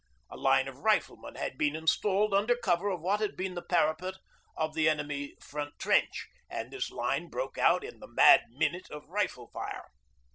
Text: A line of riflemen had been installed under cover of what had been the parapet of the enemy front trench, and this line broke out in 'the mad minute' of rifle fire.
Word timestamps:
A 0.31 0.35
line 0.35 0.67
of 0.67 0.79
riflemen 0.79 1.35
had 1.35 1.59
been 1.59 1.75
installed 1.75 2.33
under 2.33 2.55
cover 2.55 2.89
of 2.89 3.01
what 3.01 3.19
had 3.19 3.37
been 3.37 3.53
the 3.53 3.61
parapet 3.61 4.15
of 4.57 4.73
the 4.73 4.89
enemy 4.89 5.35
front 5.39 5.77
trench, 5.77 6.27
and 6.49 6.71
this 6.73 6.89
line 6.89 7.29
broke 7.29 7.59
out 7.59 7.83
in 7.83 7.99
'the 7.99 8.07
mad 8.07 8.45
minute' 8.49 8.89
of 8.89 9.07
rifle 9.07 9.51
fire. 9.53 9.91